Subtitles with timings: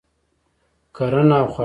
[0.95, 1.59] کرنه او خواړه